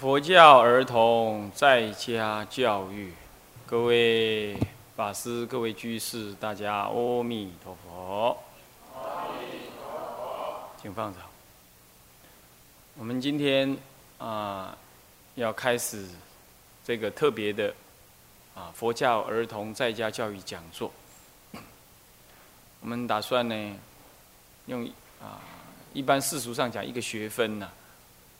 [0.00, 3.12] 佛教儿童在家教育，
[3.66, 4.56] 各位
[4.98, 8.36] 法师、各位居士，大家阿弥陀佛。
[8.96, 9.46] 阿弥
[9.80, 11.20] 陀佛，请放手。
[12.96, 13.76] 我们今天
[14.18, 14.76] 啊，
[15.36, 16.04] 要开始
[16.84, 17.72] 这个特别的
[18.56, 20.90] 啊佛教儿童在家教育讲座。
[22.80, 23.76] 我们打算呢，
[24.66, 24.84] 用
[25.20, 25.38] 啊
[25.94, 27.70] 一般世俗上讲一个学分呢。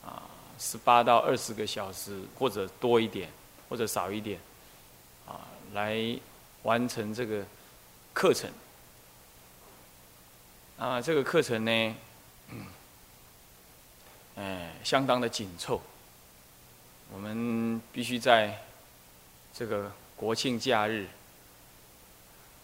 [0.04, 0.24] 啊
[0.58, 3.30] 十八到二十个小时，或者多一点，
[3.68, 4.40] 或者少一点，
[5.24, 5.38] 啊，
[5.72, 6.18] 来
[6.68, 7.42] 完成这个
[8.12, 8.50] 课程。
[10.76, 11.96] 啊，这个课程呢，
[14.36, 15.80] 哎，相当的紧凑。
[17.10, 18.62] 我们必须在
[19.54, 21.06] 这个国庆假日，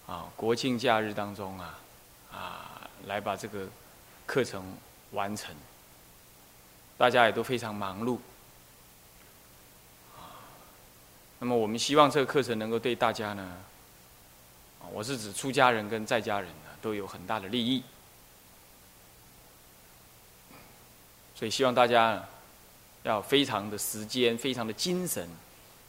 [0.06, 1.80] 啊，国庆假日当中啊，
[2.30, 3.66] 啊，来把这个
[4.26, 4.62] 课程
[5.12, 5.56] 完成。
[6.98, 8.18] 大家也都非常忙碌，
[11.38, 13.56] 那么我们希望这个课程能够对大家呢，
[14.92, 17.82] 我是指出家人跟在家人呢都有很大的利益，
[21.34, 22.24] 所以希望大家
[23.02, 25.28] 要非常的时间、非常的精神、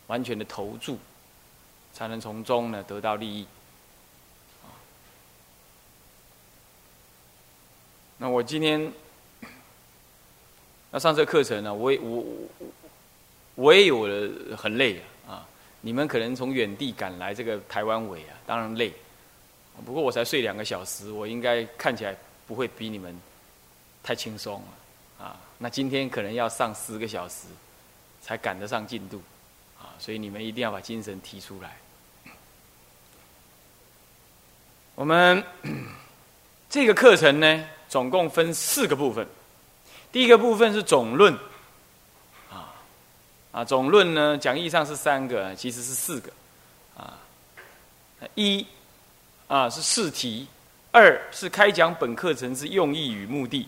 [0.07, 0.97] 完全的投注，
[1.93, 3.47] 才能从中呢得到利益。
[8.17, 8.91] 那我今天。
[10.91, 12.23] 那上这课程呢，我也我
[13.55, 15.03] 我也有了很累啊！
[15.85, 18.91] 你们可能从远地赶来这个台湾尾啊，当然累。
[19.85, 23.15] 不过我才睡两个小时，我应该看起来不会比你们
[24.01, 24.59] 太轻松
[25.19, 25.37] 了啊！
[25.59, 27.45] 那今天可能要上十个小时
[28.19, 29.21] 才赶得上进度
[29.79, 29.93] 啊！
[29.99, 31.77] 所以你们一定要把精神提出来。
[34.95, 35.43] 我们
[36.67, 39.27] 这个课程呢，总共分四个部分。
[40.11, 41.37] 第一个部分是总论，
[43.55, 46.29] 啊，总论呢讲义上是三个，其实是四个，
[46.97, 47.17] 啊，
[48.33, 48.67] 一，
[49.47, 50.45] 啊是试题，
[50.91, 53.65] 二是开讲本课程之用意与目的，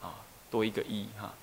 [0.00, 0.08] 啊，
[0.50, 1.34] 多一个一哈，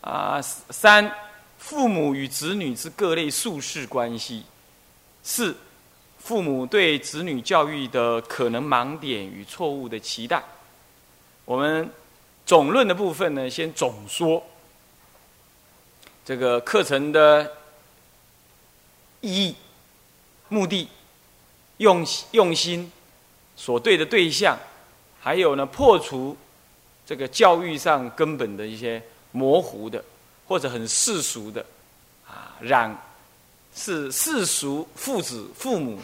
[0.00, 1.12] 啊三，
[1.58, 4.44] 父母与子女之各类术事关系，
[5.24, 5.56] 四，
[6.20, 10.40] 父母对子女教育的可能盲点与错误的期待，
[11.44, 11.90] 我们。
[12.46, 14.42] 总论的部分呢，先总说
[16.30, 17.56] 这个课程的
[19.20, 19.56] 意义、
[20.48, 20.88] 目的、
[21.78, 22.88] 用用心、
[23.56, 24.56] 所对的对象，
[25.20, 26.36] 还有呢，破除
[27.04, 29.02] 这个教育上根本的一些
[29.32, 30.04] 模糊的
[30.46, 31.66] 或者很世俗的
[32.28, 32.96] 啊，让
[33.74, 35.98] 是世俗父子父母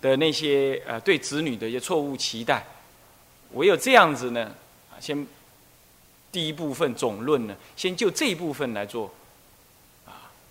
[0.00, 2.66] 的那些呃对子女的一些错误期待，
[3.52, 4.52] 唯有这样子呢，
[4.90, 5.24] 啊，先。
[6.30, 9.10] 第一部分总论呢，先就这一部分来做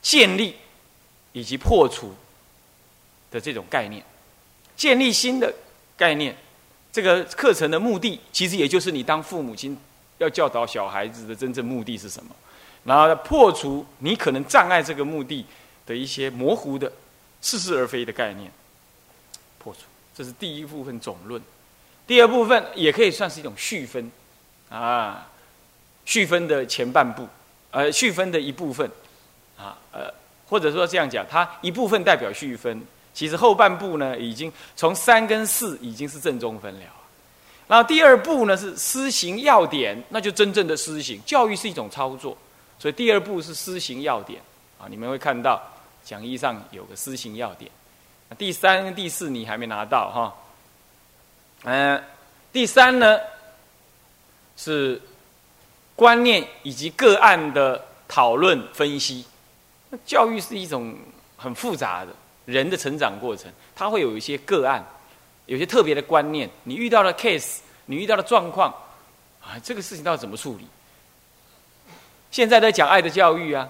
[0.02, 0.56] 建立
[1.34, 2.14] 以及破除
[3.32, 4.04] 的这种概念，
[4.76, 5.54] 建立新的
[5.98, 6.36] 概念。
[6.92, 9.78] 这个课程的目的，其实也就是你当父母亲
[10.18, 12.36] 要教导小孩子的真正目的是什么，
[12.84, 15.46] 然后破除你可能障碍这个目的
[15.86, 16.92] 的一些模糊的
[17.42, 18.52] 似是而非的概念，
[19.60, 19.82] 破除。
[20.16, 21.40] 这是第一部分总论。
[22.08, 24.12] 第二部分也可以算是一种续分
[24.70, 25.28] 啊。
[26.06, 27.28] 续分的前半部，
[27.70, 28.90] 呃，续分的一部分，
[29.58, 30.14] 啊，呃，
[30.48, 32.82] 或者说这样讲，它一部分代表续分，
[33.14, 36.86] 其实后半部呢，已经从三跟四已经是正中分了。
[37.68, 41.22] 然后第二步呢是施行要点，那就真正的施行。
[41.26, 42.38] 教育是一种操作，
[42.80, 44.42] 所以第二步是施行要点。
[44.80, 45.62] 啊，你们会看到
[46.04, 47.70] 讲义上有个施行要点。
[48.38, 50.36] 第三第四你还没拿到哈，
[51.64, 52.04] 嗯，
[52.52, 53.20] 第三呢
[54.56, 55.02] 是。
[55.98, 59.26] 观念以及个案的讨论分析，
[60.06, 60.96] 教育是一种
[61.36, 62.12] 很复杂的
[62.46, 64.86] 人的成长过程，它会有一些个案，
[65.46, 66.50] 有些特别的观念。
[66.64, 68.74] 你遇到的 case，你遇到的状况，
[69.42, 70.68] 啊，这个事情到底怎么处理？
[72.32, 73.70] 现在在讲爱的教育啊，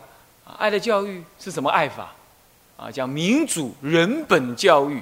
[0.57, 2.13] 爱的教育是什么爱法？
[2.77, 5.01] 啊，讲民主人本教育，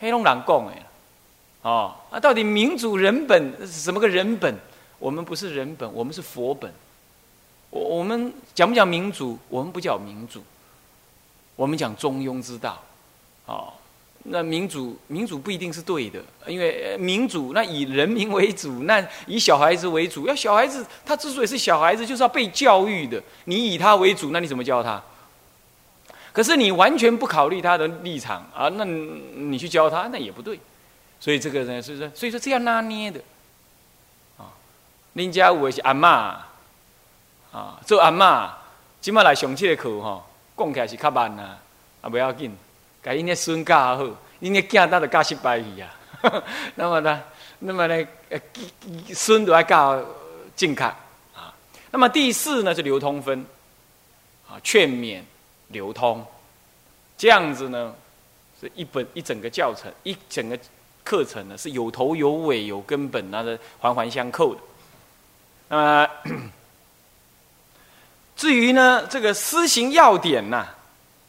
[0.00, 0.86] 黑龙江讲哎，
[1.62, 4.54] 哦，啊，到底民主人本是什么个人本？
[4.98, 6.72] 我们不是人本，我们是佛本。
[7.70, 9.38] 我我们讲不讲民主？
[9.48, 10.42] 我们不讲民主，
[11.62, 12.82] 我们讲中庸之道。
[13.46, 13.72] 哦，
[14.24, 20.26] 那民主民主不一定是对的，因为民主那以人民为主，那以小孩子为主。
[20.26, 23.22] 要小孩子他之所以是小孩子，就是要被教育的。
[23.44, 25.00] 你以他为主，那你怎么教他？
[26.32, 30.58] 可是你完全不考虑他的立场啊，那你去教他，那也不对。
[31.20, 33.20] 所以这个呢，是说，所以说这样拿捏的
[34.36, 34.50] 啊。
[35.12, 36.44] 林家伟是阿妈
[37.52, 38.52] 啊，做阿妈，
[39.00, 40.24] 今麦来上这个课哈，
[40.56, 41.58] 讲起来是较慢啊，
[42.00, 42.56] 啊不要紧，
[43.02, 44.04] 给因的孙教好，
[44.40, 45.94] 因的囝那就教失败去啊。
[46.76, 47.22] 那么呢，
[47.58, 48.06] 那么呢，
[49.14, 50.02] 孙都要教
[50.56, 51.54] 正确啊。
[51.90, 53.44] 那么第四呢是流通分
[54.48, 55.22] 啊，劝勉
[55.68, 56.24] 流通，
[57.16, 57.94] 这样子呢
[58.60, 60.58] 是一本一整个教程，一整个。
[61.04, 64.60] 课程呢是有头有尾有根本，那是环环相扣的。
[65.68, 66.08] 那么
[68.42, 70.66] 至于呢这个施行要点呢，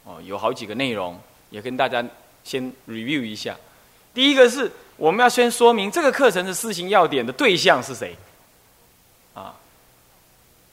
[0.02, 1.16] 哦有好几个内容，
[1.48, 2.04] 也跟大家
[2.42, 3.56] 先 review 一下。
[4.12, 8.16] 第一个是我们要先说明这个课程的施行要点的对象是谁
[9.32, 9.54] 啊？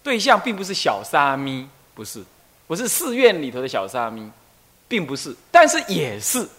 [0.02, 2.24] 对象并不是小沙弥，不是，
[2.66, 4.28] 不是寺院里头的小沙弥，
[4.88, 6.50] 并不是，但是也是。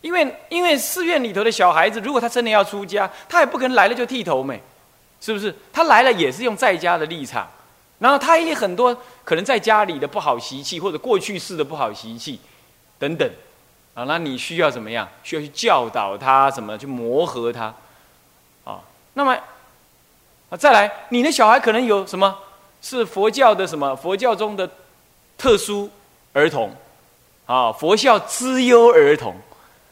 [0.00, 4.58] 因为因为寺院里头的小孩子，如果他真的要出家，他也不可能来了就剃头没，
[5.20, 5.54] 是不是？
[5.70, 7.46] 他来了也是用在家的立场，
[7.98, 12.38] 然后他也很多可能在家里的不好习气，或者过去式的不好习气，
[12.98, 13.30] 等等，
[13.94, 15.08] 啊，那你需要怎么样？
[15.22, 17.74] 需要去教导他，怎么去磨合他，
[18.64, 18.80] 啊，
[19.14, 19.36] 那么
[20.50, 22.38] 啊，再来，你的小孩可能有什么？
[22.82, 23.96] 是佛教的什么？
[23.96, 24.70] 佛教中的
[25.38, 25.90] 特殊
[26.34, 26.70] 儿童，
[27.46, 29.34] 啊，佛教资优儿童。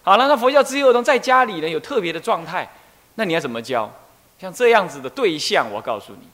[0.02, 2.70] 好了，那佛教资优儿童在家里呢有特别的状态，
[3.14, 3.90] 那你要怎么教？
[4.38, 6.28] 像这样子的对象，我告诉你，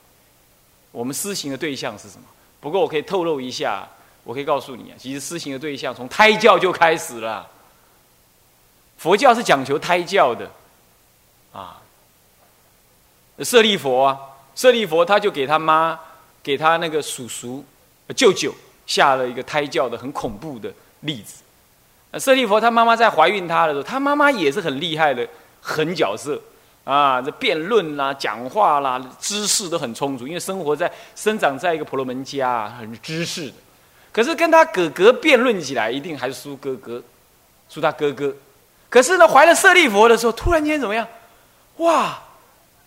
[0.91, 2.23] 我们施行的对象是什么？
[2.59, 3.87] 不过我可以透露一下，
[4.23, 7.49] 我可以告诉你啊，其实施行的对象从胎教就开始了。
[8.97, 10.51] 佛教是讲求胎教的，
[11.51, 11.81] 啊，
[13.39, 14.19] 舍利佛啊，
[14.53, 15.99] 舍利佛他就给他妈，
[16.43, 17.65] 给他那个叔叔、
[18.15, 18.53] 舅舅
[18.85, 21.41] 下了一个胎教的很恐怖的例子。
[22.19, 25.27] 舍利佛他妈妈在怀孕他的时候，他妈妈也是很厉害的
[25.61, 26.39] 狠角色
[26.83, 27.21] 啊！
[27.21, 33.53] 这辩论啦、讲话啦、知识都很充足，因为生活在生长在一个婆罗门家，很知识的。
[34.11, 37.01] 可是跟他哥哥辩论起来，一定还是输哥哥，
[37.69, 38.33] 输他哥哥。
[38.89, 41.07] 可是呢，怀了舍利佛的时候，突然间怎么样？
[41.77, 42.19] 哇，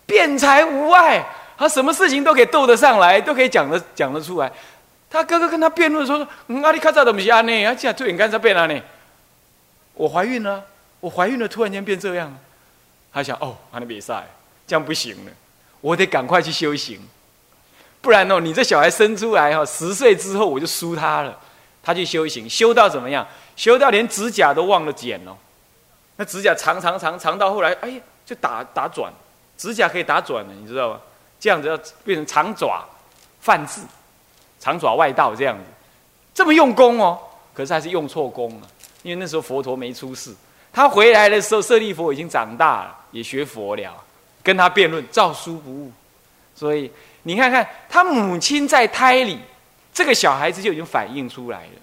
[0.05, 1.25] 辩才无碍，
[1.57, 4.53] 他什么事情都可以斗得上来，都可以讲得讲得出来。
[5.09, 7.65] 他哥哥跟他辩论说：“嗯，阿里卡扎怎么是安呢？
[7.65, 8.81] 啊，这样突然间在辩了呢？”
[9.95, 10.63] 我怀孕了，
[10.99, 12.37] 我怀孕了，突然间变这样，
[13.15, 14.27] 他想哦，还能比赛，
[14.67, 15.33] 这样不行了，
[15.81, 17.01] 我得赶快去修行，
[18.03, 21.39] 不然哦，你这小孩生出来哈，十岁之后我就输他了。
[21.87, 23.27] 他去修行，修到怎么样？
[23.57, 25.37] 修到连指甲都忘了剪哦，
[26.17, 29.13] 那指甲长长长长到后来，哎，就打打转，
[29.59, 31.01] 指甲可以打转了，你知道吗？
[31.39, 32.83] 这样子要变成长爪
[33.41, 33.83] 犯字，
[34.59, 35.65] 长爪外道这样子，
[36.33, 37.19] 这么用功哦，
[37.53, 38.67] 可是还是用错功了。
[39.03, 40.35] 因为那时候佛陀没出世，
[40.73, 44.05] 他回来的时候，舍利佛已经长大了，也学佛了，
[44.43, 45.93] 跟他辩论，照书不误。
[46.53, 46.91] 所以
[47.23, 49.39] 你看看，他母亲在胎里，
[49.93, 51.81] 这个小孩子就已经反映出来了，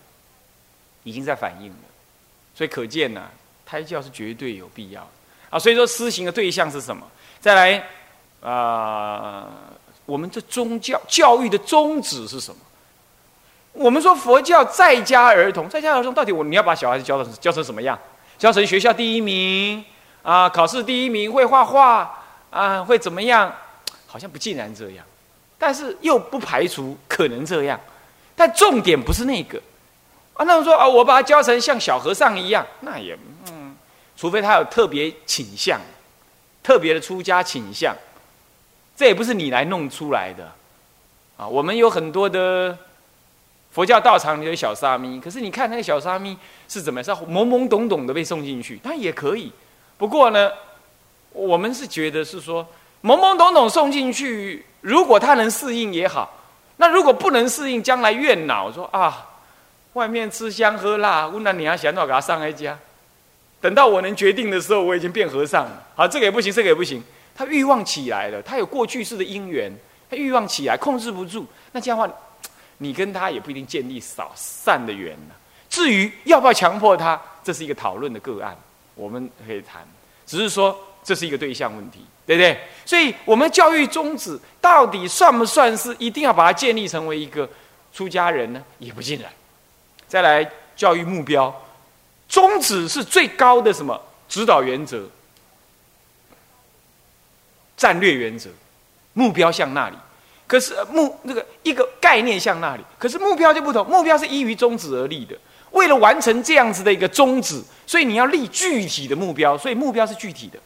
[1.04, 1.78] 已经在反映了。
[2.54, 3.30] 所以可见呢，
[3.66, 5.10] 胎教是绝对有必要
[5.50, 5.58] 啊。
[5.58, 7.08] 所以说，施行的对象是什么？
[7.40, 7.88] 再来
[8.42, 9.48] 啊，
[10.06, 12.60] 我们这宗教教育的宗旨是什么？
[13.72, 17.98] 我们说佛教在家儿童，在家儿童到底我你要把小孩子教成教成什么样？
[18.38, 19.84] 教成学校第一名
[20.24, 23.54] 啊，考试第一名，会画画啊，会怎么样？
[24.08, 25.06] 好像不尽然这样，
[25.58, 27.80] 但是又不排除可能这样。
[28.36, 29.62] 但重点不是那个
[30.34, 30.46] 啊。
[30.46, 33.18] 那说啊，我把他教成像小和尚一样，那也
[33.50, 33.76] 嗯，
[34.18, 35.80] 除非他有特别倾向，
[36.62, 37.96] 特别的出家倾向，
[38.96, 40.52] 这也不是你来弄出来的
[41.38, 41.48] 啊。
[41.48, 42.78] 我们有很多的。
[43.74, 46.38] 佛教道场里有小沙弥，可是你看那个小沙弥
[46.68, 47.02] 是怎么？
[47.02, 49.50] 是懵懵懂懂的被送进去，他也可以。
[50.02, 50.52] 不过呢，
[51.32, 52.66] 我们是觉得是说
[53.04, 56.42] 懵懵懂懂送进去，如果他能适应也好。
[56.78, 59.30] 那如果不能适应，将来怨恼说啊，
[59.94, 62.76] 外面吃香喝辣，问那你要想到给他上一家。
[63.62, 65.84] 等到我能决定的时候，我已经变和尚了。
[65.96, 67.04] 好，这个也不行，这个也不行。
[67.36, 69.72] 他欲望起来了，他有过去式的因缘，
[70.10, 72.14] 他欲望起来控制不住，那这样的话。
[72.80, 75.36] 你跟他也不一定建立少善的缘呢。
[75.70, 78.58] 至于要不要强迫他，这是一个讨论的个案，
[79.02, 79.82] 我们可以谈。
[80.28, 82.60] 只是说这是一个对象问题，对不对？
[82.86, 87.50] 所以，我们教育宗旨到底算不算是一定要把它建立成为一个
[87.92, 88.64] 出家人呢？
[88.78, 89.32] 也不尽然。
[90.08, 91.54] 再来，教育目标
[92.30, 95.10] 宗旨是最高的什么指导原则、
[97.76, 98.50] 战略原则，
[99.14, 99.96] 目标向那里。
[100.46, 105.36] 可是目那个一个概念向那里，可是目标就不同，目标是依于宗旨而立的。
[105.72, 110.60] 为了完成这样子的一个宗旨，所以你要立具体的目标，所以目标是具体的，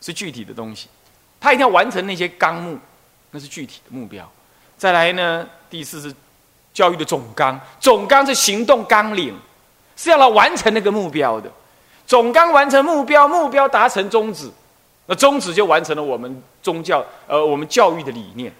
[0.00, 0.88] 是具体的东西。
[1.38, 2.78] 他一定要完成那些纲目，
[3.30, 4.28] 那是具体的目标。
[4.76, 6.14] 再来呢，第四是
[6.72, 9.38] 教育的总纲，总纲是行动纲领，
[9.96, 11.50] 是要来完成那个目标的。
[12.06, 14.50] 总纲完成目标，目标达成宗旨，
[15.06, 18.50] 那宗旨就完成了我们宗教呃我们教育的理念，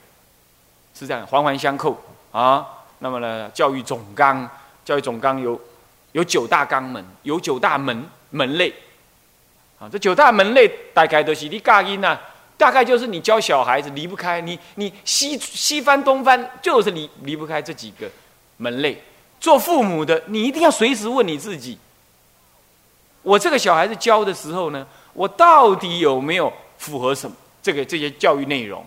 [0.95, 1.99] 是这样环环相扣
[2.31, 2.67] 啊。
[2.99, 4.49] 那么呢，教育总纲。
[4.89, 5.61] 教育总纲有
[6.13, 8.73] 有九大纲门，有九大门门类，
[9.79, 12.19] 啊，这九大门类大概都是你教音呐，
[12.57, 18.11] 大概就是你教小孩子离不开你，你西西翻东翻，就是离离不开这几个
[18.57, 18.99] 门类。
[19.39, 21.77] 做父母的，你一定要随时问你自己：
[23.21, 28.83] 我这个小孩子教的时候呢，我到底有没有符合什么这个这些教育内容？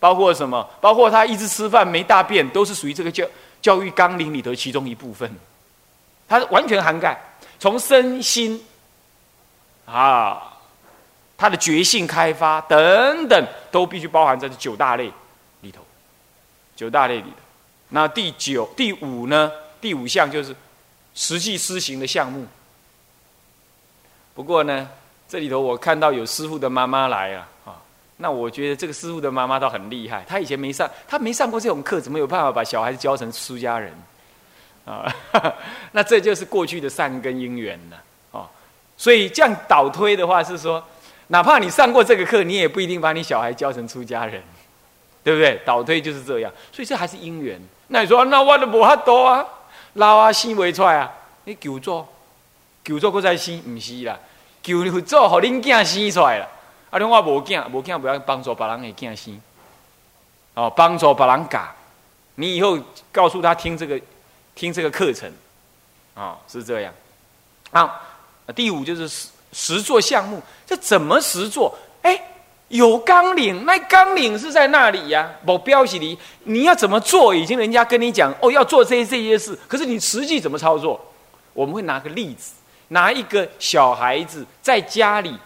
[0.00, 0.66] 包括什么？
[0.80, 3.26] 包括他一直吃饭没大便，都是属于这个教。
[3.64, 5.34] 教育纲领里头其中一部分，
[6.28, 7.18] 它完全涵盖
[7.58, 8.62] 从身心
[9.86, 10.58] 啊，
[11.34, 15.10] 他的觉性开发等等，都必须包含在这九大类
[15.62, 15.80] 里头。
[16.76, 17.36] 九大类里头，
[17.88, 19.50] 那第九、第五呢？
[19.80, 20.54] 第五项就是
[21.14, 22.46] 实际施行的项目。
[24.34, 24.90] 不过呢，
[25.26, 27.80] 这里头我看到有师傅的妈妈来了啊。
[28.18, 33.92] 那我觉得这个师傅的妈妈倒很厉害，她以前没上，她没上过这种课，怎么有办法把小孩子教成出家人？
[34.86, 35.10] 啊，
[35.92, 37.96] 那这就是过去的善根因缘了，
[38.32, 38.46] 哦，
[38.98, 40.84] 所以这样倒推的话是说，
[41.28, 44.42] 哪怕你上过这个课，你也不一定把你小孩教成出家人，
[45.24, 45.58] 对不对？
[45.64, 47.58] 倒推就是这样，所以这还是因缘。
[47.88, 49.44] 那你说，那我都无法多啊，
[49.94, 51.10] 老啊生未出来啊，
[51.44, 52.06] 你求做，
[52.84, 54.18] 求做搁再生，唔是啦，
[54.62, 56.48] 求做，互恁囝生出来了。
[56.94, 56.98] 啊！
[56.98, 59.40] 你我无囝，无囝不要帮助别人的囝生，
[60.54, 61.60] 哦，帮助别人教。
[62.36, 62.78] 你以后
[63.10, 64.00] 告诉他听这个，
[64.54, 65.28] 听这个课程，
[66.14, 66.94] 啊，是这样。
[67.72, 68.00] 好，
[68.54, 71.76] 第五就是实实做项目，这怎么实做？
[72.02, 72.16] 哎，
[72.68, 75.28] 有纲领，那纲领是在那里呀？
[75.44, 77.34] 目标是你，你要怎么做？
[77.34, 81.04] 已经人家跟你讲，哦，要做这这些事，可是你实际怎么操作？
[81.54, 82.52] 我们会拿个例子，
[82.86, 85.36] 拿一个小孩子在家里。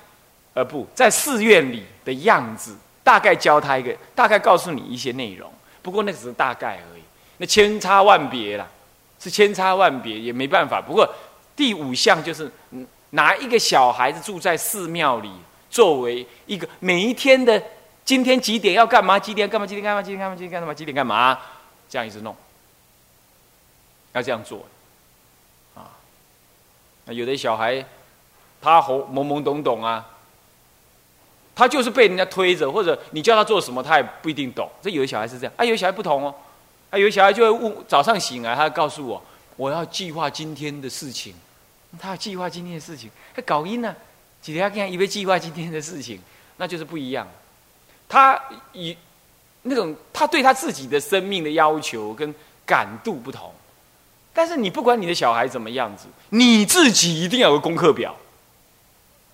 [0.59, 5.49] 呃，不在寺院里的样子，大概教他一个，大概告诉你一些内容。
[5.83, 7.03] 不过那只是大概而已，
[7.37, 8.67] 那千差万别啦，
[9.21, 10.83] 是千差万别，也没办法。
[10.85, 11.09] 不过
[11.55, 12.51] 第五项就是
[13.11, 15.31] 拿一个小孩子住在寺庙里，
[15.71, 17.63] 作为一个每一天的
[18.05, 19.17] 今天几点要干嘛？
[19.17, 19.65] 几点干嘛？
[19.65, 20.03] 几点干嘛？
[20.03, 20.35] 几点干嘛？
[20.35, 20.75] 几点干嘛？
[20.75, 21.39] 几点干嘛？
[21.89, 22.35] 这样一直弄，
[24.13, 24.67] 要这样做
[25.77, 25.87] 啊。
[27.05, 27.85] 那有的小孩
[28.61, 30.05] 他红懵懵懂懂啊。
[31.59, 34.71] 他就是被人家推着，或者你叫他做什么，他也不一定懂。
[34.81, 36.33] 这有的小孩是这样，啊，有的小孩不同哦，
[36.89, 39.21] 啊，有的小孩就会问，早上醒来，他告诉我，
[39.57, 41.35] 我要计划今天的事情，
[41.99, 43.93] 他要计划今天的事情，他搞音呢，
[44.41, 46.21] 几天看以为计划今天的事情，
[46.59, 47.27] 那就是不一样。
[48.09, 48.41] 他
[48.73, 48.97] 以
[49.63, 52.33] 那种他对他自己的生命的要求跟
[52.65, 53.53] 感度不同，
[54.33, 58.15] 但是你不管你的小孩怎么样子，你自己一定要有功课表。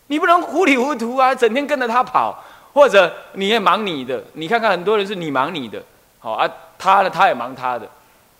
[0.08, 4.22] 你不能糊里糊涂啊，整天跟着他跑，或者你也忙你的。
[4.34, 5.82] 你看看很多人是你忙你的，
[6.18, 6.46] 好啊，
[6.78, 7.88] 他呢他也忙他的，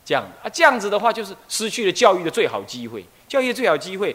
[0.04, 3.04] 这样啊，这样子的话就是失去了教育的最好机会。
[3.26, 4.14] 教育的最好机会，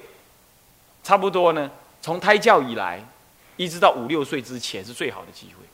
[1.03, 1.69] 差不多呢，
[2.01, 3.03] 从胎教以来，
[3.57, 5.65] 一直到五六岁之前是最好的机会，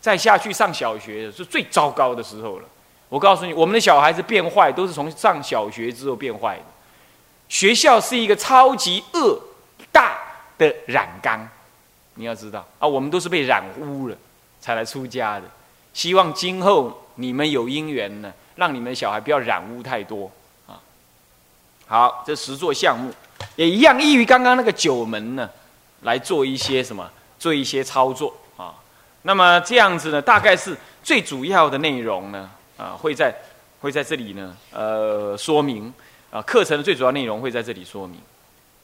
[0.00, 2.64] 再下去上小学是最糟糕的时候了。
[3.08, 6.62] 我告诉你，我们的小孩子变坏都是从上小学之后变坏的。
[7.48, 9.40] 学校是一个超级恶
[9.90, 10.18] 大。
[10.58, 11.48] 的染缸，
[12.14, 14.16] 你要知道啊，我们都是被染污了
[14.60, 15.44] 才来出家的。
[15.92, 20.30] 希望今后你们有因缘呢，让你们小孩不要染污太多
[20.66, 20.80] 啊。
[21.86, 23.10] 好，这十座项目
[23.56, 25.48] 也一样，依于刚刚那个九门呢，
[26.02, 28.74] 来做一些什么，做一些操作啊。
[29.22, 33.34] 那么这样子呢，大概是最主要的内容呢，啊，会在
[33.80, 35.92] 会在这里呢，呃，说明
[36.30, 38.20] 啊，课程的最主要内容会在这里说明。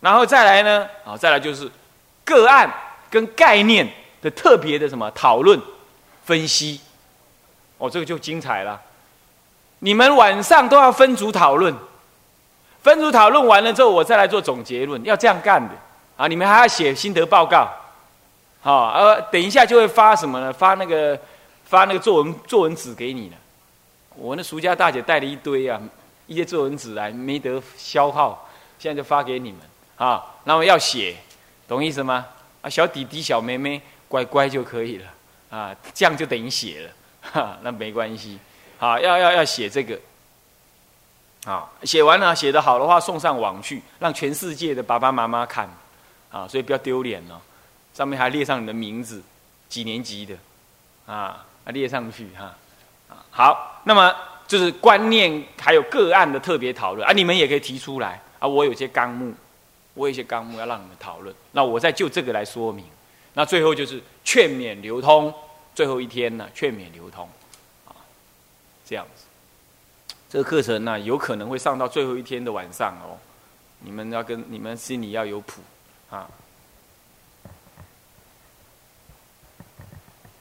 [0.03, 0.89] 然后再来呢？
[1.07, 1.71] 啊，再来就是
[2.25, 2.69] 个案
[3.09, 3.89] 跟概念
[4.21, 5.59] 的特别的什么讨论、
[6.25, 6.81] 分析。
[7.79, 8.81] 哦，这个就精彩了。
[9.79, 11.73] 你们晚上都要分组讨论，
[12.83, 15.01] 分组讨论完了之后，我再来做总结论。
[15.05, 15.75] 要这样干的
[16.17, 16.27] 啊！
[16.27, 17.69] 你们还要写心得报告。
[18.61, 20.53] 好，呃，等一下就会发什么呢？
[20.53, 21.17] 发那个
[21.65, 23.37] 发那个作文作文纸给你了。
[24.17, 25.81] 我那俗家大姐带了一堆啊，
[26.27, 28.49] 一些作文纸来，没得消耗，
[28.81, 29.61] 现在就发给你们。
[30.03, 31.15] 啊，那么要写，
[31.69, 32.27] 懂意思吗？
[32.61, 35.07] 啊，小弟弟、小妹妹乖乖就可以了
[35.49, 36.91] 啊，这样就等于写了，
[37.21, 38.37] 哈，那没关系。
[38.79, 39.97] 好，要要要写这个，
[41.45, 45.71] 啊，写完了写得好的话送上网去，让全世界的爸爸妈妈看，
[46.33, 47.41] 啊，所以不要丢脸哦。
[47.95, 49.23] 上面还列上你的名字，
[49.69, 50.35] 几年级的，
[51.07, 52.57] 啊，列上去哈，
[53.09, 54.13] 啊，好，那么
[54.49, 59.33] 就是观念还有个案的特别讨论啊，你们也可以提出来啊，我有些纲目，
[59.95, 62.85] 我有些纲目要让你们讨论，那我再就这个来说明，
[63.35, 65.33] 那最后就是劝勉流通，
[65.75, 67.29] 最后一天呢，劝勉流通。
[67.87, 67.95] 啊
[68.85, 69.25] 这样子，
[70.29, 73.19] 这个课程呢，有可能会上到最后一天的晚上哦。
[73.81, 75.61] 你们要跟你们心里要有谱
[76.11, 76.29] 啊。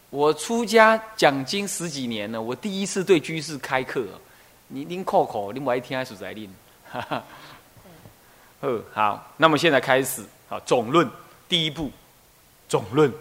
[0.09, 4.05] 我出家讲经十几年了，我第一次对居士开课，
[4.67, 6.49] 你拎扣扣，你我一听还是在念。
[8.61, 11.09] 嗯，好，那么现在开始啊，总论
[11.49, 11.91] 第一步，
[12.69, 13.11] 总论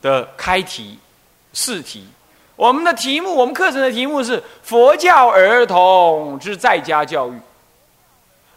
[0.00, 0.98] 的开题
[1.52, 2.06] 试题。
[2.56, 7.38] 我们的题目，我们课程的题目是佛教儿童之在家教育。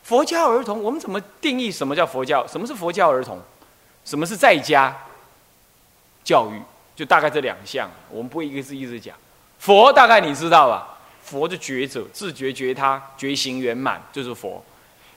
[0.03, 2.45] 佛教儿童，我们怎么定义什么叫佛教？
[2.47, 3.39] 什么是佛教儿童？
[4.03, 4.95] 什么是在家
[6.23, 6.59] 教育？
[6.95, 9.15] 就大概这两项，我们不会一个字一直讲。
[9.59, 10.97] 佛大概你知道吧？
[11.23, 14.63] 佛的觉者，自觉觉他，觉行圆满，就是佛。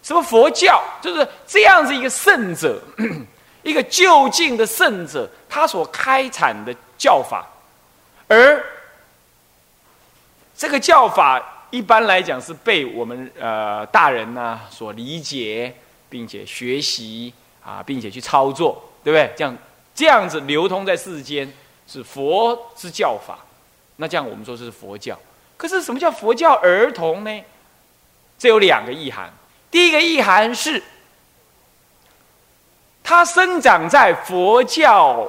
[0.05, 0.81] 什么佛教？
[1.03, 2.81] 就是这样子一个圣者，
[3.65, 7.45] 一个就近的圣者，他所开阐的教法，
[8.29, 8.65] 而。
[10.57, 15.75] 这个教法一般来讲是被我们呃大人呢所理解，
[16.09, 19.35] 并且学习啊，并且去操作，对不对？
[19.37, 19.59] 这样
[19.93, 21.53] 这样子流通在世间
[21.89, 23.37] 是佛之教法，
[23.97, 25.19] 那这样我们说这是佛教。
[25.57, 27.45] 可是什么叫佛教儿童呢？
[28.39, 29.29] 这有两个意涵。
[29.75, 30.81] 第一个意涵是，
[33.03, 35.27] 他生长在佛教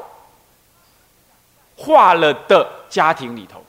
[1.76, 3.66] 化了的家庭里头。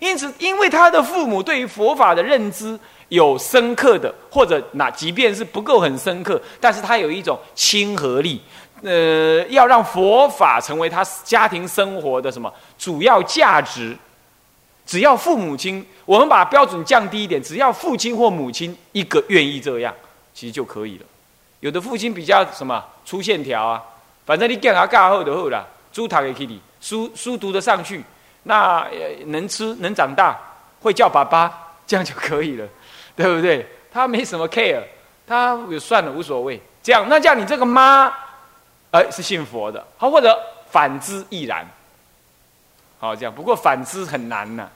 [0.00, 2.76] 因此，因为他的父母对于佛法的认知
[3.08, 8.42] 有深刻的，或者那即便是不够很深刻，但是他有一种亲和力，
[8.82, 13.96] 呃，要让佛法成为他家庭生活的什么主要价值。
[14.84, 19.94] 只要父母亲，我们把标准降低一点，只要父亲或母亲一个愿意这样，
[20.36, 21.06] 其实就可以了。
[21.60, 23.82] 有的父亲比较什么粗线条啊，
[24.26, 28.04] 反正你干啥干好就好了，猪塔也可以，书书读得上去。
[28.42, 28.86] 那
[29.28, 30.38] 能吃能长大，
[30.82, 31.50] 会叫爸爸，
[31.86, 32.68] 这样就可以了，
[33.16, 33.66] 对不对？
[33.90, 34.82] 他没什么 care，
[35.26, 36.60] 他算了无所谓。
[36.82, 38.12] 这样，那叫你这个妈，
[38.90, 40.38] 哎，是信佛的，好，或者
[40.70, 41.66] 反之亦然。
[42.98, 43.34] 好，这样。
[43.34, 44.68] 不过反之很难呐，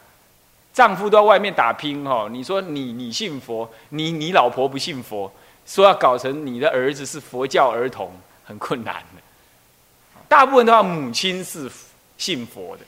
[0.72, 2.26] 丈夫都在外面打拼哈。
[2.30, 5.30] 你说你你信佛，你你老婆不信佛，
[5.70, 8.10] 说要搞成你的儿子是佛教儿童，
[8.44, 9.22] 很困难的。
[10.26, 11.70] 大部分的话，母亲是
[12.18, 12.82] 信佛的。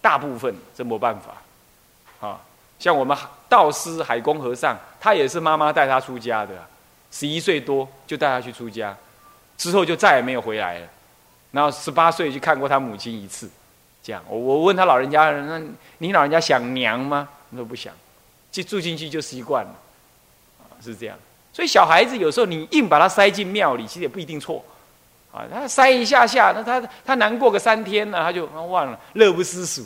[0.00, 2.40] 大部分真没办法，啊，
[2.80, 3.16] 像我们
[3.48, 6.54] 道师海公和尚，他也是妈妈带他出家的，
[7.12, 8.96] 十一岁多就带他去出家，
[9.56, 10.88] 之后就再也没有回来了。
[11.52, 13.48] 然后十八岁去看过他母亲一次，
[14.02, 14.20] 这样。
[14.28, 15.62] 我我问他老人家，那
[15.98, 17.28] 你老人家想娘吗？
[17.52, 17.94] 他说不想，
[18.50, 19.74] 就住进去就习惯了，
[20.82, 21.16] 是这样。
[21.58, 24.64] 所以小孩子有时候你硬把他塞进庙里，其实也不一定错。
[25.32, 29.84] 啊，他塞一下下，那他他难过个三天呢，他就忘了，乐不思蜀，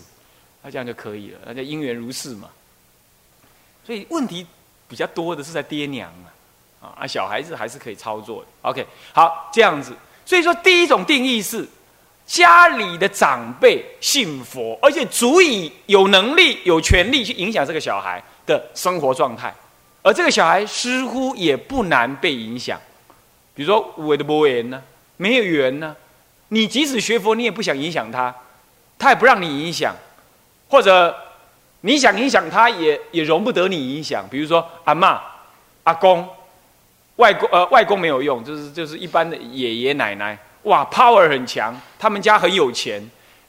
[0.63, 2.51] 那这样就可以了，那叫因缘如是嘛。
[3.87, 4.47] 所以问题
[4.87, 6.13] 比较多的是在爹娘
[6.83, 8.49] 啊，啊，小孩子还是可以操作的。
[8.69, 9.95] OK，好，这样子。
[10.27, 11.67] 所以说，第一种定义是
[12.27, 19.55] 家里的长辈信佛，而且足以有能力、有权利去影响这个小孩的生活状态，
[20.03, 22.81] 而这个小孩似乎也不难被影响。
[23.55, 24.83] 比如说，我的波言呢？
[25.19, 25.95] 没有缘呢，
[26.49, 28.35] 你即使学佛，你也不想影响他，
[28.99, 29.95] 他也不让你影响，
[30.69, 31.15] 或者
[31.83, 34.27] 你想影响他，也也容不得你影响。
[34.29, 35.21] 比如说阿妈、
[35.85, 36.29] 阿公、
[37.17, 43.01] 外公，呃，外公没有用，就是就是一般的爷爷奶奶，哇，power 很强，他们家很有钱，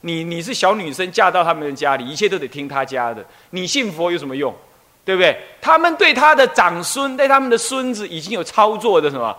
[0.02, 4.54] 你你是小女生嫁到他们家里，一切都得听他家的，你信佛有什么用？
[5.04, 5.38] 对不对？
[5.60, 9.36] 他们对他的长孙，对他们的孙子，已经有操作的什么？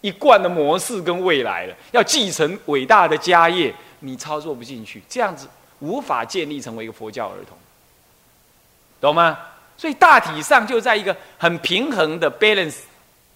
[0.00, 5.48] 一贯的模式跟未来了，要继承伟大的家业，你操作不进去，这样子
[5.80, 7.58] 无法建立成为一个佛教儿童，
[9.00, 9.36] 懂吗？
[9.76, 12.78] 所以大体上就在一个很平衡的 balance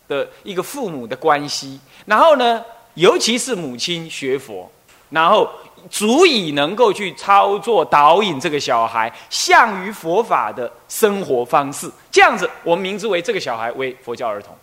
[0.07, 4.71] 的一个父母的关系，然后呢，尤其是母亲学佛，
[5.11, 5.51] 然后
[5.91, 14.57] 足以能够去操作导引这个小孩向于佛法的生活方式，这样子我们名之为这个小孩为佛教儿童，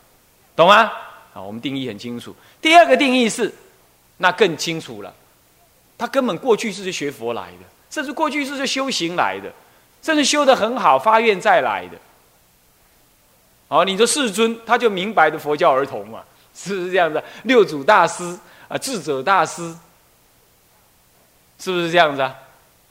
[0.55, 0.91] 懂吗？
[1.33, 2.35] 啊，我们定义很清楚。
[2.61, 3.53] 第二个定义是，
[4.17, 5.13] 那更清楚了，
[5.97, 9.51] 他根本过去是学佛来的，甚至过去是修行来的，
[10.01, 11.97] 甚至修得很好，发愿再来的。
[13.67, 16.21] 哦，你说世尊，他就明白的佛教儿童嘛，
[16.55, 17.23] 是不是这样子？
[17.43, 18.35] 六祖大师
[18.67, 19.71] 啊，智者大师，
[21.59, 22.35] 是不是这样子啊？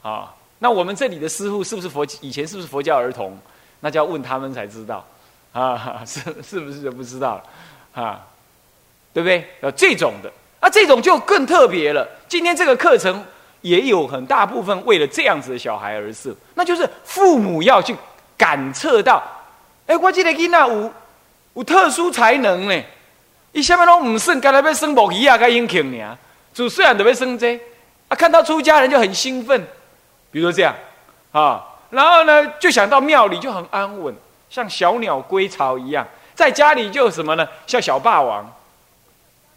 [0.01, 2.05] 啊，那我们这里的师傅是不是佛？
[2.21, 3.37] 以前是不是佛教儿童？
[3.79, 5.05] 那就要问他们才知道。
[5.51, 7.43] 啊， 是是不是就不知道了？
[8.03, 8.21] 啊，
[9.11, 9.43] 对不对？
[9.61, 12.07] 呃，这种的，啊，这种就更特别了。
[12.27, 13.25] 今天这个课程
[13.61, 17.95] 也有很大部分为了这样子的小孩而设，那就是父母要去
[18.37, 19.23] 感测到，
[19.87, 20.93] 哎，我记得囡仔有
[21.55, 22.83] 有特殊才能呢，
[23.51, 26.15] 伊下面都唔生，刚才要生木鱼啊，该英庆呢，
[26.53, 27.59] 主虽然都要生这，
[28.09, 29.65] 啊，看到出家人就很兴奋，
[30.31, 30.75] 比如说这样，
[31.31, 34.13] 啊，然后呢，就想到庙里就很安稳。
[34.49, 37.47] 像小鸟归巢一样，在家里就什么呢？
[37.67, 38.51] 像小霸王，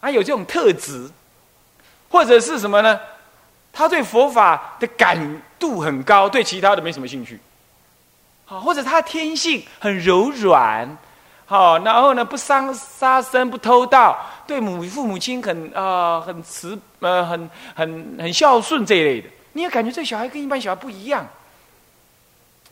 [0.01, 1.11] 啊，有这种特质，
[2.11, 3.01] 或者是什么呢？
[3.73, 7.41] 他对佛法的感度很高，对其他的没什么兴趣。
[8.45, 10.99] 好，或者他天性很柔软，
[11.47, 14.15] 好，然后呢不伤杀生，不偷盗，
[14.53, 21.27] 对母父母亲很啊很慈呃很很很孝顺这一类的，你也感觉这小孩跟一般小孩不一样。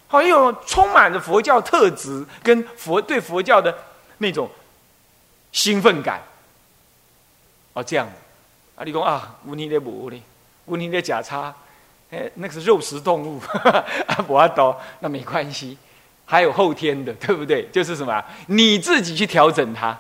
[0.07, 3.75] 好像，有充满着佛教特质跟佛对佛教的
[4.19, 4.51] 那种
[5.53, 6.21] 兴奋感。
[7.73, 8.07] 哦，这样，
[8.77, 10.23] 啊，你讲啊，问题在无呢？
[10.66, 11.55] 问题在假叉，
[12.11, 13.40] 哎，那个是肉食动物，
[14.07, 15.79] 啊，不阿多，那没关系，
[16.27, 17.66] 还有后天的，对不对？
[17.73, 18.23] 就是什么？
[18.49, 19.99] 你自己去调整它，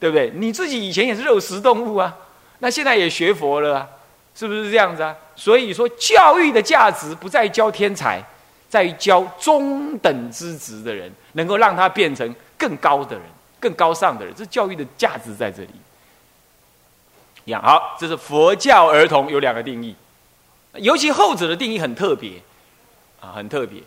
[0.00, 0.32] 对不对？
[0.34, 2.16] 你自己以前也是肉食动物啊，
[2.58, 3.88] 那现在也学佛了啊，
[4.34, 5.14] 是不是这样子啊？
[5.36, 8.22] 所以说，教育的价值不在于教天才。
[8.70, 13.24] 在于教中等资质的人，能够让他变成更高的人、
[13.58, 15.70] 更高尚的人，这教育的价值在这里。
[17.46, 19.96] 一样好，这是佛教儿童有两个定义，
[20.74, 22.32] 尤其后者的定义很特别，
[23.22, 23.80] 啊，很特别。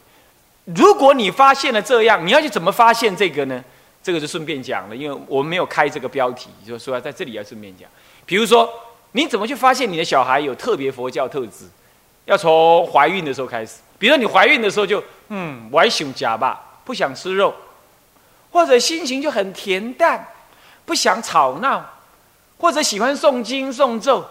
[0.63, 3.63] 如果你发现了这样，你要去怎么发现这个呢？
[4.03, 7.87] 这个就顺便讲了，因为我们没有开这个标题，就说在这里要顺便讲。
[8.25, 8.67] 比如说，
[9.11, 11.65] 你怎么去发现你的小孩有特别佛教特质？
[12.25, 13.77] 要从怀孕的时候开始。
[13.97, 17.53] 比如说你怀孕的时候就嗯，我想夹吧，不想吃肉，
[18.51, 20.27] 或者心情就很恬淡，
[20.85, 21.83] 不想吵闹，
[22.57, 24.25] 或者喜欢诵经诵咒，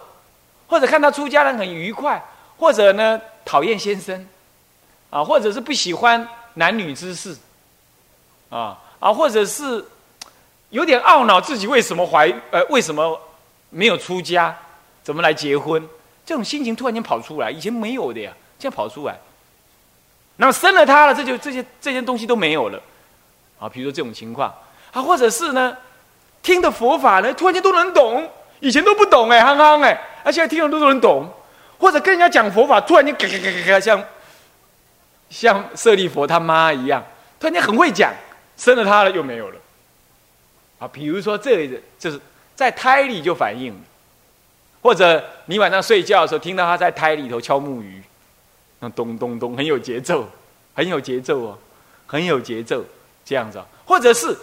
[0.67, 2.21] 或者看到出家人很愉快，
[2.57, 4.27] 或者呢讨厌先生，
[5.09, 7.37] 啊，或者是不喜欢男女之事，
[8.49, 9.83] 啊啊，或者是
[10.69, 13.19] 有点懊恼自己为什么怀呃为什么
[13.69, 14.55] 没有出家，
[15.03, 15.85] 怎么来结婚，
[16.25, 19.19] 这种心情突然间跑出来，以前没有的呀，现在跑出来。
[20.37, 22.81] 那么生了他了，这就这些这些东西都没有了，
[23.59, 24.53] 啊，比如说这种情况，
[24.91, 25.75] 啊，或者是呢，
[26.41, 28.27] 听的佛法呢，突然间都能懂，
[28.59, 31.27] 以前都不懂哎，憨憨哎，而现在听了都能懂，
[31.77, 34.03] 或者跟人家讲佛法，突然间嘎嘎嘎嘎嘎，像
[35.29, 37.03] 像舍利佛他妈一样，
[37.39, 38.11] 突然间很会讲，
[38.61, 39.57] 生了他了又没有了，
[40.77, 42.21] 啊，比如说这个就是
[42.53, 43.73] 在胎里就反应，
[44.83, 47.99] 或者你晚上睡觉的时候听到他在胎里头敲木鱼。
[48.79, 50.27] 那咚咚咚，很有节奏，
[50.75, 51.57] 很有节奏哦，
[52.05, 52.85] 很有节奏，
[53.25, 54.37] 这样子，或者是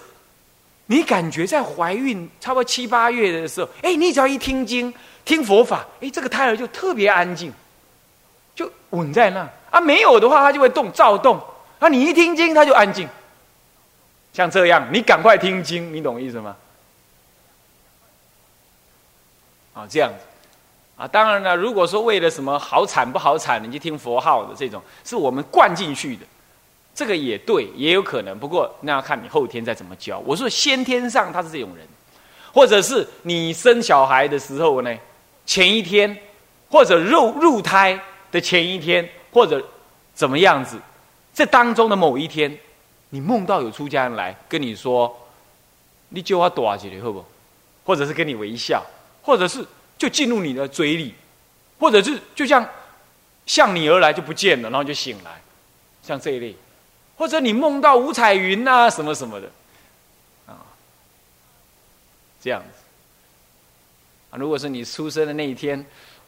[0.86, 4.92] 你感觉在怀孕差不多七八月的时候，哎，你只要一听经、
[5.24, 7.52] 听佛法，哎，这个胎儿就特别安静，
[8.56, 9.80] 就稳在那啊。
[9.80, 11.40] 没有的话，它就会动躁动。
[11.78, 13.08] 啊，你一听经，它就安静。
[14.32, 16.56] 像这样，你赶快听经，你懂意思吗？
[19.74, 20.24] 啊，这样子。
[20.96, 26.26] 啊，当然了，如果说为了什么好惨不好惨，你去听佛号的这种，是我们灌进去的，
[26.92, 28.36] 这个也对，也有可能。
[28.36, 30.18] 不过那要看你后天再怎么教。
[30.18, 31.86] 我说先天上他是这种人，
[32.52, 34.92] 或者是你生小孩的时候呢，
[35.46, 36.16] 前一天，
[36.68, 37.96] 或者入入胎
[38.32, 39.64] 的前一天，或者
[40.14, 40.76] 怎么样子，
[41.32, 42.58] 这当中的某一天，
[43.10, 45.16] 你梦到有出家人来跟你说，
[46.10, 47.24] 你就要躲起来好不？
[47.84, 48.84] 或者是跟你微笑，
[49.22, 49.66] 或者是。
[49.98, 51.12] 就进入你的嘴里，
[51.80, 52.64] 或者是就像
[53.46, 55.42] 向你而来就不见了，然后就醒来，
[56.04, 56.54] 像这一类，
[57.16, 59.50] 或者你梦到五彩云啊什么什么的，
[60.46, 60.54] 啊，
[62.40, 62.68] 这样子。
[64.30, 65.84] 啊，如果是你出生的那一天，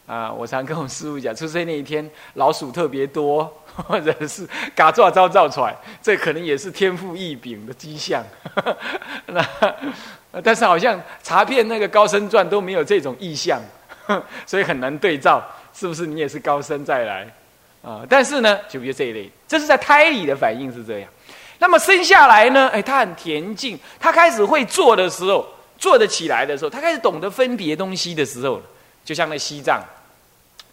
[0.06, 8.24] 啊，我常跟我师傅讲，出生那一天老鼠特别多，或者是 嘎爪招造出来，这可能也是天赋异禀的迹象。
[9.26, 9.44] 那。
[10.44, 13.60] 但是好像查遍那个高僧传都没有这种意象，
[14.46, 17.26] 所以很难对照，是不是你也是高僧再来
[17.82, 18.06] 啊？
[18.08, 21.10] 但是呢，就比如这一类，这是在胎里的反应是这样。
[21.58, 25.44] 那么生下来呢，哎，他很恬静，他开始会做的时候，
[25.76, 28.62] 做得起来的时候，他开始懂得分别东西的时候，
[29.04, 29.82] 就像那西藏，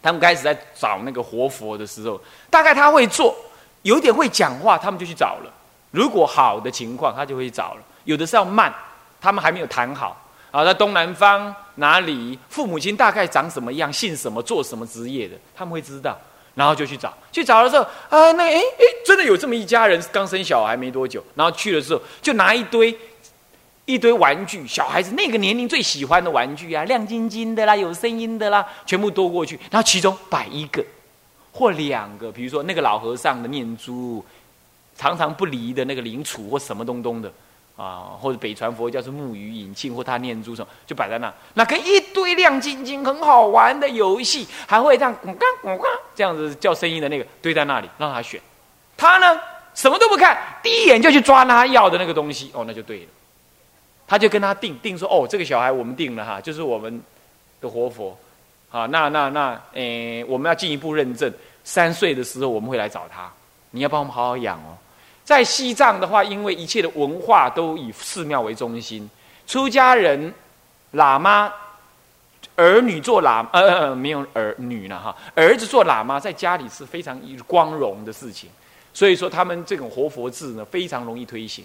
[0.02, 3.34] 他们开始在找那个活佛的时候，大概他会做，
[3.82, 5.52] 有点会讲话，他们就去找了。
[5.90, 8.72] 如果好的情况，他就会找了；有的是要慢，
[9.20, 10.16] 他们还没有谈好。
[10.50, 16.16] 啊，在东南方哪里，父母亲大概长什么样，姓什么，做什么职业的，他们会知道，
[16.54, 17.12] 然后就去找。
[17.30, 22.90] 去找的时候，啊，那哎哎，真的有这么一家人，刚生小孩没多久，然后去的时候，就拿一堆
[23.88, 30.84] 一堆玩具，小孩子那个年龄最喜欢的玩具啊，亮晶晶的啦，有声音的啦，全部都过去，然后其中摆一个
[31.50, 34.22] 或两个，比如说那个老和尚的念珠，
[34.94, 37.32] 常常不离的那个灵杵或什么东东的。
[37.78, 41.32] 啊，或者北传佛教是木鱼引磬，或他念珠什么，就摆在那。
[41.54, 48.40] 那跟一堆亮晶晶、很好玩的游戏，还会这样咕嘎咕嘎这样子叫声音的那个堆在那里，让他选。
[48.96, 49.40] 他呢，
[49.74, 52.50] 什么都不看，第一眼就去抓他要的那个东西。
[52.52, 53.06] 哦，那就对了。
[54.08, 57.00] 他就跟他定定说：“哦，这个小孩我们定了哈，就是我们
[57.60, 58.18] 的活佛。
[58.70, 61.32] 啊，那那那，诶，我们要进一步认证。
[61.62, 63.30] 三岁的时候我们会来找他，
[63.70, 64.76] 你要帮我们好好养哦。”
[65.24, 69.08] 在西藏的话，因为一切的文化都以寺庙为中心，
[69.46, 70.32] 出家人、
[70.94, 71.52] 喇嘛、
[72.56, 78.48] 儿女做喇呃没有儿女了哈，儿子做喇嘛在家里是非常光荣的事情，
[78.94, 81.62] 所以说他们这种活佛制呢非常容易推行